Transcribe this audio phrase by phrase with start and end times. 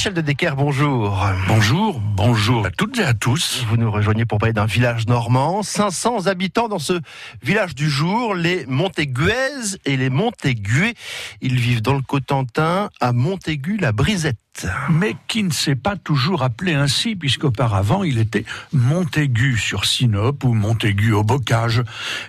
[0.00, 1.28] Michel de Decker, bonjour.
[1.46, 3.66] Bonjour, bonjour à toutes et à tous.
[3.68, 5.62] Vous nous rejoignez pour parler d'un village normand.
[5.62, 6.94] 500 habitants dans ce
[7.42, 10.94] village du jour, les Montéguaises et les Montégués.
[11.42, 14.66] Ils vivent dans le Cotentin, à Montaigu-la-Brisette.
[14.88, 20.54] Mais qui ne s'est pas toujours appelé ainsi, puisqu'auparavant il était Montaigu sur Sinope ou
[20.54, 21.82] Montaigu au Bocage.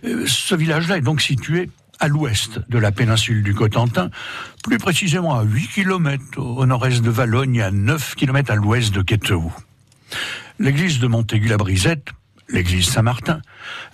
[0.04, 1.70] Euh, ce village-là est donc situé
[2.02, 4.10] à l'ouest de la péninsule du Cotentin,
[4.64, 8.92] plus précisément à 8 km au nord-est de Valogne et à 9 km à l'ouest
[8.92, 9.52] de Queteau.
[10.58, 12.10] L'église de Montaigu-la-Brisette,
[12.50, 13.42] l'église Saint-Martin,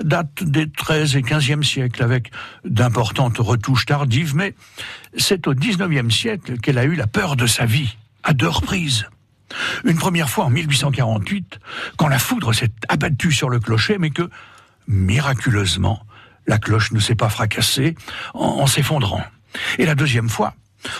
[0.02, 2.32] date des 13 et 15e siècles avec
[2.64, 4.56] d'importantes retouches tardives, mais
[5.18, 9.06] c'est au 19e siècle qu'elle a eu la peur de sa vie, à deux reprises.
[9.84, 11.60] Une première fois en 1848,
[11.98, 14.30] quand la foudre s'est abattue sur le clocher, mais que,
[14.88, 16.07] miraculeusement,
[16.48, 17.96] la cloche ne s'est pas fracassée
[18.34, 19.24] en, s'effondrant.
[19.78, 20.54] Et la deuxième fois,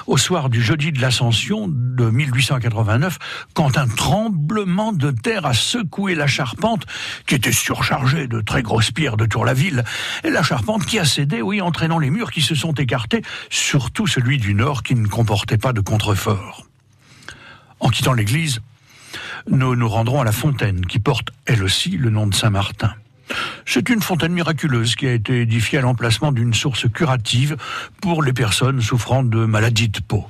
[0.08, 3.18] au soir du jeudi de l'Ascension de 1889,
[3.54, 6.86] quand un tremblement de terre a secoué la charpente,
[7.26, 9.84] qui était surchargée de très grosses pierres de Tour-la-Ville,
[10.24, 14.08] et la charpente qui a cédé, oui, entraînant les murs qui se sont écartés, surtout
[14.08, 16.66] celui du nord qui ne comportait pas de contrefort.
[17.80, 18.62] En quittant l'église,
[19.50, 22.94] nous nous rendrons à la fontaine qui porte, elle aussi, le nom de Saint-Martin.
[23.70, 27.58] C'est une fontaine miraculeuse qui a été édifiée à l'emplacement d'une source curative
[28.02, 30.26] pour les personnes souffrant de maladies de peau.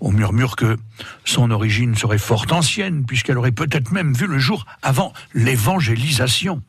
[0.00, 0.78] On murmure que
[1.26, 6.62] son origine serait fort ancienne, puisqu'elle aurait peut-être même vu le jour avant l'évangélisation.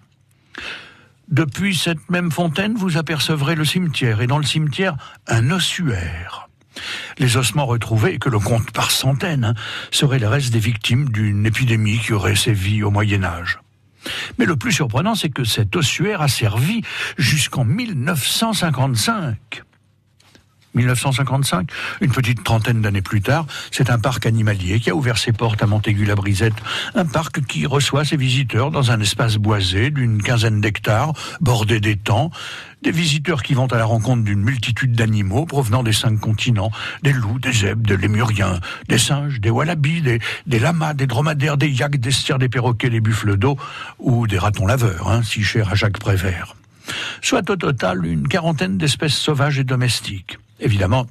[1.30, 6.50] Depuis cette même fontaine, vous apercevrez le cimetière, et dans le cimetière, un ossuaire.
[7.18, 9.56] Les ossements retrouvés, que l'on compte par centaines, hein,
[9.90, 13.60] seraient les restes des victimes d'une épidémie qui aurait sévi au Moyen Âge.
[14.38, 16.82] Mais le plus surprenant, c'est que cet ossuaire a servi
[17.18, 19.64] jusqu'en 1955.
[20.76, 21.70] 1955,
[22.02, 25.62] une petite trentaine d'années plus tard, c'est un parc animalier qui a ouvert ses portes
[25.62, 26.54] à Montaigu-la-Brisette.
[26.96, 32.32] Un parc qui reçoit ses visiteurs dans un espace boisé d'une quinzaine d'hectares, bordé d'étangs.
[32.82, 36.72] Des visiteurs qui vont à la rencontre d'une multitude d'animaux provenant des cinq continents.
[37.04, 41.70] Des loups, des zèbres, des lémuriens, des singes, des wallabies, des, lamas, des dromadaires, des
[41.70, 43.58] yaks, des stiers, des perroquets, des buffles d'eau
[44.00, 46.56] ou des ratons laveurs, hein, si chers à Jacques Prévert.
[47.22, 50.40] Soit au total une quarantaine d'espèces sauvages et domestiques.
[50.62, 51.08] Évidemment,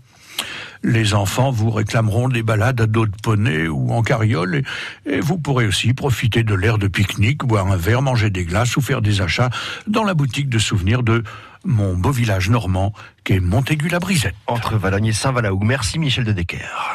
[0.83, 4.63] les enfants vous réclameront des balades à dos de poney ou en carriole
[5.07, 8.77] et, vous pourrez aussi profiter de l'air de pique-nique, boire un verre, manger des glaces
[8.77, 9.51] ou faire des achats
[9.87, 11.23] dans la boutique de souvenirs de
[11.65, 12.95] mon beau village normand
[13.25, 14.35] qu'est Montaigu-la-Brisette.
[14.47, 15.61] Entre Valogne et Saint-Valaou.
[15.63, 16.95] Merci Michel de Decker.